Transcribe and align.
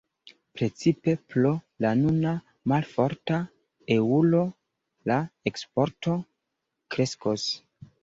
Precipe 0.59 1.13
pro 1.33 1.51
la 1.85 1.91
nuna 1.99 2.33
malforta 2.73 3.39
eŭro 3.99 4.43
la 5.13 5.21
eksporto 5.55 6.21
kreskos. 6.95 7.51